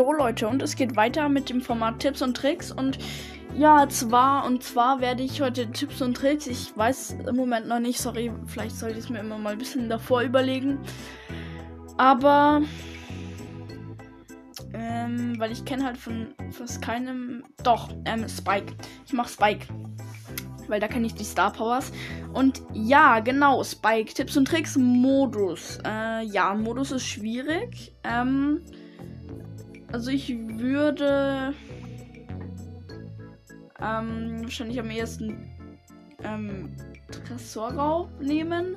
[0.00, 2.72] So Leute, und es geht weiter mit dem Format Tipps und Tricks.
[2.72, 2.98] Und
[3.54, 7.80] ja, zwar und zwar werde ich heute Tipps und Tricks, ich weiß im Moment noch
[7.80, 10.78] nicht, sorry, vielleicht sollte ich es mir immer mal ein bisschen davor überlegen,
[11.98, 12.62] aber
[14.72, 18.72] ähm, weil ich kenne halt von fast keinem, doch, ähm, Spike,
[19.04, 19.66] ich mache Spike,
[20.68, 21.92] weil da kenne ich die Star Powers.
[22.32, 28.62] Und ja, genau, Spike, Tipps und Tricks, Modus, äh, ja, Modus ist schwierig, ähm,
[29.92, 31.54] also ich würde
[33.80, 35.50] ähm, wahrscheinlich am ehesten
[36.22, 36.76] ähm,
[37.10, 38.76] Tresorraub nehmen.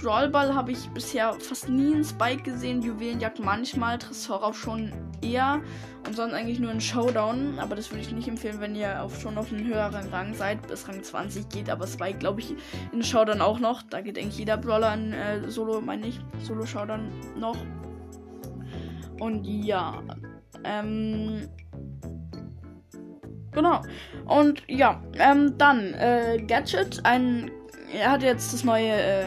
[0.00, 2.82] Brawlball habe ich bisher fast nie in Spike gesehen.
[2.82, 5.60] Juwelenjagd manchmal, Tresorraub schon eher.
[6.06, 7.58] Und sonst eigentlich nur in Showdown.
[7.58, 10.66] Aber das würde ich nicht empfehlen, wenn ihr auf, schon auf einem höheren Rang seid.
[10.66, 11.70] Bis Rang 20 geht.
[11.70, 12.54] Aber Spike glaube ich
[12.92, 13.82] in Showdown auch noch.
[13.82, 16.20] Da geht eigentlich jeder Brawler in äh, Solo, meine ich.
[16.42, 17.56] Solo-Showdown noch.
[19.20, 20.02] Und ja,
[20.64, 21.48] ähm,
[23.52, 23.82] genau.
[24.26, 27.04] Und ja, ähm, dann äh, Gadget.
[27.04, 27.50] Ein,
[27.92, 29.26] er hat jetzt das neue äh,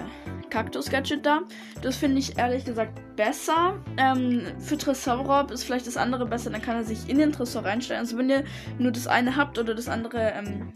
[0.49, 1.41] Kaktus-Gadget da.
[1.81, 3.81] Das finde ich ehrlich gesagt besser.
[3.97, 6.49] Ähm, für Tresorraub ist vielleicht das andere besser.
[6.49, 8.01] Dann kann er sich in den Tresor reinstellen.
[8.01, 8.43] Also wenn ihr
[8.77, 10.73] nur das eine habt oder das andere ähm,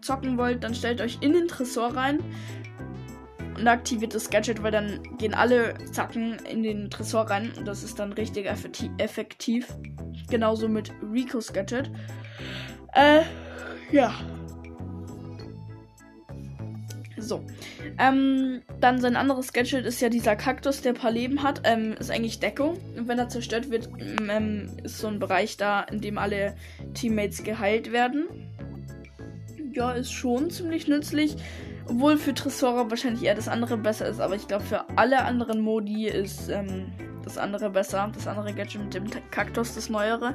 [0.00, 2.20] zocken wollt, dann stellt euch in den Tresor rein
[3.60, 7.82] und aktiviert das Gadget, weil dann gehen alle Zacken in den Tresor rein und das
[7.82, 8.46] ist dann richtig
[8.98, 9.68] effektiv.
[10.28, 11.90] Genauso mit Ricos Gadget.
[12.94, 13.20] Äh,
[13.92, 14.14] ja.
[17.18, 17.44] So.
[17.98, 21.60] Ähm, dann sein anderes Gadget ist ja dieser Kaktus, der ein paar Leben hat.
[21.64, 22.78] Ähm, ist eigentlich Deckung.
[22.96, 23.90] Und wenn er zerstört wird,
[24.30, 26.56] ähm, ist so ein Bereich da, in dem alle
[26.94, 28.26] Teammates geheilt werden.
[29.72, 31.36] Ja, ist schon ziemlich nützlich.
[31.86, 35.60] Obwohl für Tresora wahrscheinlich eher das andere besser ist, aber ich glaube für alle anderen
[35.60, 36.92] Modi ist ähm,
[37.24, 38.10] das andere besser.
[38.14, 40.34] Das andere Gadget mit dem Kaktus, das neuere.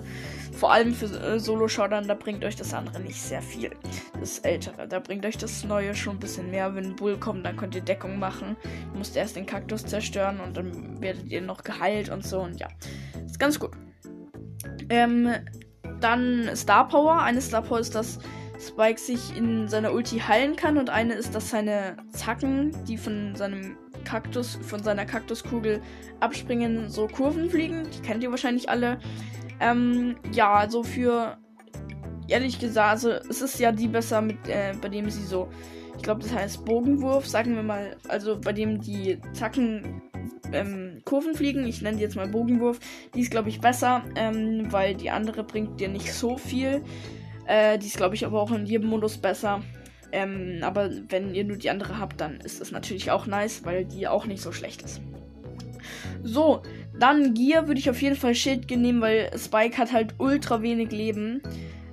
[0.54, 3.72] Vor allem für äh, Solo-Showdown, da bringt euch das andere nicht sehr viel.
[4.20, 6.74] Das ältere, da bringt euch das neue schon ein bisschen mehr.
[6.76, 8.56] Wenn ein Bull kommt, dann könnt ihr Deckung machen.
[8.94, 12.40] Ihr müsst erst den Kaktus zerstören und dann werdet ihr noch geheilt und so.
[12.40, 12.68] Und ja,
[13.26, 13.72] ist ganz gut.
[14.90, 15.30] Ähm,
[16.00, 17.22] dann Star Power.
[17.22, 18.20] Eine Star Power ist das
[18.60, 23.36] Spike sich in seiner Ulti heilen kann und eine ist, dass seine Zacken, die von
[23.36, 25.82] seinem Kaktus, von seiner Kaktuskugel
[26.20, 27.88] abspringen, so Kurven fliegen.
[27.94, 29.00] Die kennt ihr wahrscheinlich alle.
[29.60, 31.38] Ähm, ja, also für
[32.28, 35.50] ehrlich gesagt, also es ist ja die besser, mit, äh, bei dem sie so,
[35.96, 40.02] ich glaube, das heißt Bogenwurf, sagen wir mal, also bei dem die Zacken
[40.52, 41.66] ähm, Kurven fliegen.
[41.66, 42.80] Ich nenne die jetzt mal Bogenwurf.
[43.14, 46.82] Die ist, glaube ich, besser, ähm, weil die andere bringt dir nicht so viel.
[47.48, 49.62] Äh, die ist, glaube ich, aber auch in jedem Modus besser.
[50.12, 53.86] Ähm, aber wenn ihr nur die andere habt, dann ist das natürlich auch nice, weil
[53.86, 55.02] die auch nicht so schlecht ist.
[56.24, 56.62] So,
[57.00, 60.92] dann Gear würde ich auf jeden Fall Schild nehmen, weil Spike hat halt ultra wenig
[60.92, 61.42] Leben.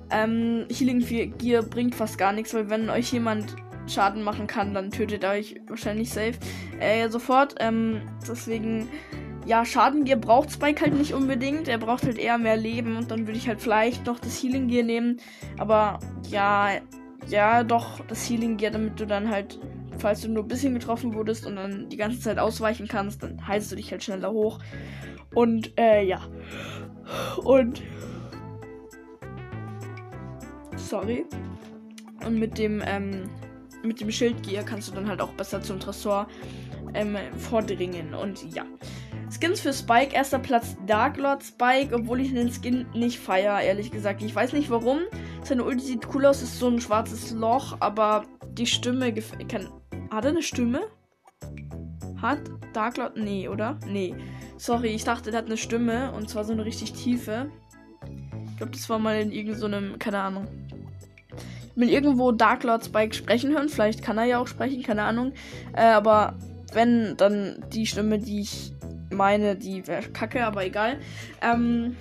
[0.09, 3.55] Ähm, Healing Gear bringt fast gar nichts, weil wenn euch jemand
[3.87, 6.33] Schaden machen kann, dann tötet er euch wahrscheinlich safe
[6.79, 7.55] äh, sofort.
[7.59, 8.87] Ähm, deswegen
[9.45, 11.67] ja, Schadengear braucht Spike halt nicht unbedingt.
[11.67, 14.67] Er braucht halt eher mehr Leben und dann würde ich halt vielleicht noch das Healing
[14.67, 15.19] Gear nehmen.
[15.57, 15.99] Aber
[16.29, 16.69] ja,
[17.27, 19.59] ja, doch das Healing Gear, damit du dann halt,
[19.97, 23.47] falls du nur ein bisschen getroffen wurdest und dann die ganze Zeit ausweichen kannst, dann
[23.47, 24.59] heilst du dich halt schneller hoch.
[25.33, 26.21] Und äh, ja.
[27.43, 27.81] Und.
[30.75, 31.25] Sorry.
[32.25, 33.29] Und mit dem, ähm,
[33.83, 36.27] mit dem Schildgear kannst du dann halt auch besser zum Tresor
[36.93, 38.13] ähm, vordringen.
[38.13, 38.65] Und ja.
[39.33, 43.89] Skins für Spike, erster Platz Dark Lord Spike, obwohl ich den Skin nicht feiere, ehrlich
[43.89, 44.21] gesagt.
[44.21, 44.99] Ich weiß nicht warum.
[45.43, 49.53] Seine Ulti sieht cool aus, ist so ein schwarzes Loch, aber die Stimme gefällt.
[50.11, 50.81] Hat er eine Stimme?
[52.21, 52.39] Hat
[52.73, 53.17] Dark Lord?
[53.17, 53.79] Nee, oder?
[53.87, 54.13] Nee.
[54.57, 57.49] Sorry, ich dachte, der hat eine Stimme und zwar so eine richtig tiefe.
[58.51, 60.47] Ich glaube, das war mal in irgendeinem, so keine Ahnung.
[61.75, 63.67] Ich will irgendwo Dark Lord Spike sprechen hören.
[63.67, 65.33] Vielleicht kann er ja auch sprechen, keine Ahnung.
[65.75, 66.35] Äh, aber
[66.73, 68.72] wenn, dann die Stimme, die ich
[69.13, 70.99] meine, die wäre kacke, aber egal.
[71.41, 71.95] Ähm,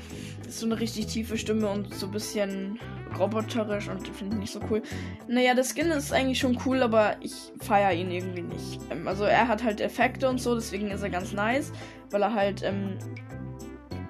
[0.47, 2.79] ist so eine richtig tiefe Stimme und so ein bisschen
[3.19, 4.83] roboterisch und finde ich nicht so cool.
[5.29, 8.81] Naja, der Skin ist eigentlich schon cool, aber ich feiere ihn irgendwie nicht.
[8.91, 11.73] Ähm, also er hat halt Effekte und so, deswegen ist er ganz nice,
[12.11, 12.99] weil er halt ähm,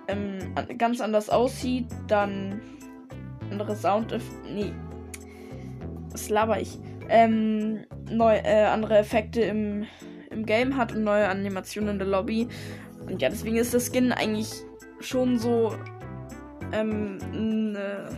[0.08, 0.38] ähm,
[0.78, 2.60] ganz anders aussieht, dann
[3.50, 4.19] andere Sound,
[4.52, 4.72] nee,
[6.10, 6.78] was laber ich?
[7.08, 9.87] Ähm, neu, äh, andere Effekte im,
[10.31, 12.48] im Game hat und neue Animationen in der Lobby.
[13.06, 14.50] Und ja, deswegen ist das Skin eigentlich
[15.00, 15.75] schon so
[16.72, 18.08] ähm, eine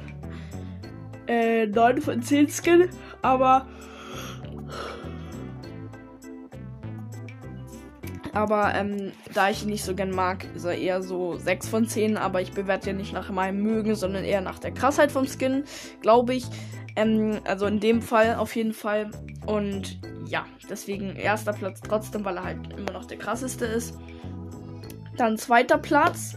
[1.26, 2.88] äh, 9 von 10 Skin,
[3.22, 3.66] aber
[8.34, 11.86] Aber ähm, da ich ihn nicht so gern mag, ist er eher so 6 von
[11.86, 12.16] 10.
[12.16, 15.62] Aber ich bewerte ja nicht nach meinem Mögen, sondern eher nach der Krassheit vom Skin,
[16.02, 16.44] glaube ich.
[16.96, 19.12] Ähm, also in dem Fall auf jeden Fall.
[19.46, 23.96] Und ja, deswegen erster Platz trotzdem, weil er halt immer noch der krasseste ist.
[25.16, 26.36] Dann zweiter Platz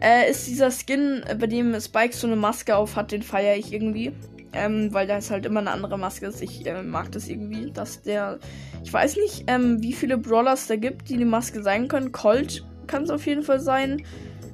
[0.00, 3.72] äh, ist dieser Skin, bei dem Spike so eine Maske auf hat, den feiere ich
[3.72, 4.12] irgendwie.
[4.52, 6.32] Ähm, weil da ist halt immer eine andere Maske.
[6.40, 8.38] Ich äh, mag das irgendwie, dass der.
[8.84, 12.12] Ich weiß nicht, ähm, wie viele Brawlers da gibt, die eine Maske sein können.
[12.12, 14.02] Colt kann es auf jeden Fall sein.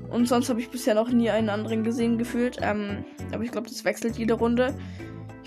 [0.09, 2.59] Und sonst habe ich bisher noch nie einen anderen gesehen gefühlt.
[2.63, 4.75] Ähm, aber ich glaube, das wechselt jede Runde.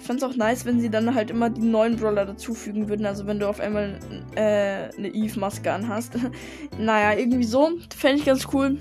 [0.03, 3.05] Ich fand es auch nice, wenn sie dann halt immer die neuen Brawler dazufügen würden.
[3.05, 4.01] Also wenn du auf einmal
[4.35, 6.15] äh, eine Eve-Maske anhast.
[6.77, 7.69] naja, irgendwie so.
[7.95, 8.79] Fände ich ganz cool.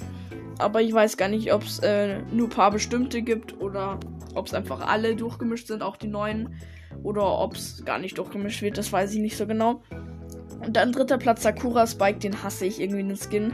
[0.59, 4.01] Aber ich weiß gar nicht, ob es äh, nur ein paar bestimmte gibt oder
[4.35, 6.57] ob es einfach alle durchgemischt sind, auch die neuen.
[7.05, 9.81] Oder ob es gar nicht durchgemischt wird, das weiß ich nicht so genau.
[10.67, 13.53] Und dann dritter Platz Sakura Spike, den hasse ich irgendwie den Skin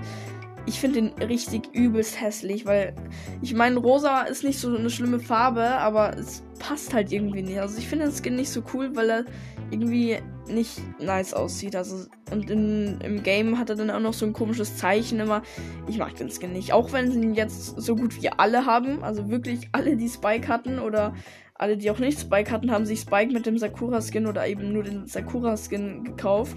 [0.68, 2.94] ich finde den richtig übelst hässlich, weil
[3.40, 7.58] ich meine, rosa ist nicht so eine schlimme Farbe, aber es passt halt irgendwie nicht.
[7.58, 9.24] Also ich finde den Skin nicht so cool, weil er
[9.70, 11.74] irgendwie nicht nice aussieht.
[11.74, 15.42] Also und in, im Game hat er dann auch noch so ein komisches Zeichen immer.
[15.88, 16.72] Ich mag den Skin nicht.
[16.72, 20.48] Auch wenn sie ihn jetzt so gut wie alle haben, also wirklich alle, die Spike
[20.48, 21.14] hatten oder
[21.54, 24.84] alle, die auch nicht Spike hatten, haben sich Spike mit dem Sakura-Skin oder eben nur
[24.84, 26.56] den Sakura-Skin gekauft.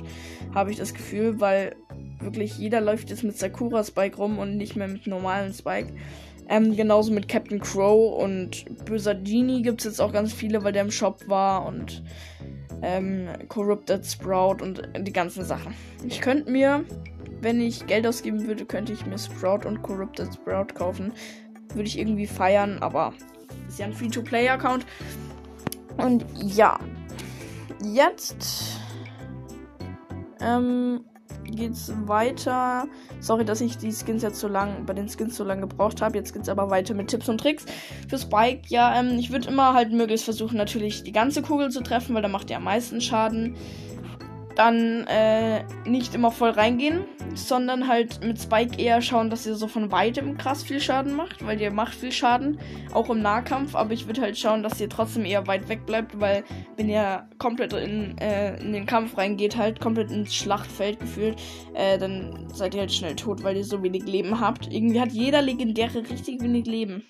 [0.53, 1.75] Habe ich das Gefühl, weil
[2.21, 5.93] wirklich jeder läuft jetzt mit Sakura Spike rum und nicht mehr mit normalen Spike.
[6.47, 10.73] Ähm, genauso mit Captain Crow und Böser Genie gibt es jetzt auch ganz viele, weil
[10.73, 12.03] der im Shop war und
[12.81, 15.73] ähm, Corrupted Sprout und die ganzen Sachen.
[16.05, 16.83] Ich könnte mir,
[17.41, 21.13] wenn ich Geld ausgeben würde, könnte ich mir Sprout und Corrupted Sprout kaufen.
[21.73, 23.13] Würde ich irgendwie feiern, aber
[23.67, 24.85] ist ja ein Free-to-Play-Account.
[25.97, 26.79] Und ja,
[27.81, 28.79] jetzt
[30.41, 31.05] ähm,
[31.51, 32.87] geht's weiter.
[33.19, 36.17] Sorry, dass ich die Skins jetzt so lang, bei den Skins so lange gebraucht habe.
[36.17, 37.65] Jetzt geht's aber weiter mit Tipps und Tricks.
[38.09, 41.81] Für Spike, ja, ähm, ich würde immer halt möglichst versuchen, natürlich die ganze Kugel zu
[41.81, 43.55] treffen, weil da macht er am meisten Schaden
[44.61, 49.67] dann äh, nicht immer voll reingehen, sondern halt mit Spike eher schauen, dass ihr so
[49.67, 52.59] von weitem krass viel Schaden macht, weil ihr macht viel Schaden,
[52.93, 56.19] auch im Nahkampf, aber ich würde halt schauen, dass ihr trotzdem eher weit weg bleibt,
[56.19, 56.43] weil
[56.77, 61.41] wenn ihr komplett in, äh, in den Kampf reingeht, halt komplett ins Schlachtfeld gefühlt,
[61.73, 64.71] äh, dann seid ihr halt schnell tot, weil ihr so wenig Leben habt.
[64.71, 67.03] Irgendwie hat jeder Legendäre richtig wenig Leben.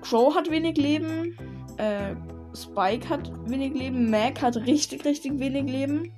[0.00, 1.36] Crow hat wenig Leben,
[1.76, 2.14] äh,
[2.54, 4.10] Spike hat wenig Leben.
[4.10, 6.12] Mac hat richtig, richtig wenig Leben.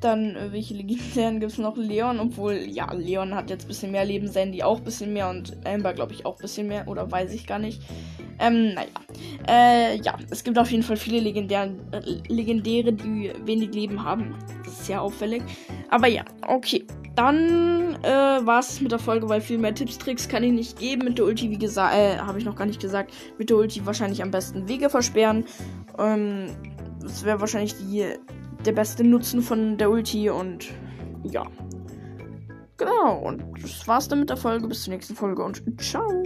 [0.00, 1.76] Dann, äh, welche Legendären gibt es noch?
[1.76, 5.28] Leon, obwohl, ja, Leon hat jetzt ein bisschen mehr Leben, Sandy auch ein bisschen mehr
[5.28, 6.88] und Amber, glaube ich, auch ein bisschen mehr.
[6.88, 7.82] Oder weiß ich gar nicht.
[8.38, 8.88] Ähm, naja.
[9.46, 14.34] Äh, ja, es gibt auf jeden Fall viele Legendären, äh, Legendäre, die wenig Leben haben.
[14.64, 15.42] Das ist sehr auffällig.
[15.90, 16.86] Aber ja, okay.
[17.20, 20.78] Dann äh, war es mit der Folge, weil viel mehr Tipps, Tricks kann ich nicht
[20.78, 21.04] geben.
[21.04, 23.84] Mit der Ulti, wie gesagt, äh, habe ich noch gar nicht gesagt, mit der Ulti
[23.84, 25.44] wahrscheinlich am besten Wege versperren.
[25.98, 26.46] Ähm,
[27.02, 28.06] das wäre wahrscheinlich die,
[28.64, 30.68] der beste Nutzen von der Ulti und
[31.24, 31.44] ja.
[32.78, 34.66] Genau, und das war's dann mit der Folge.
[34.66, 36.22] Bis zur nächsten Folge und ciao.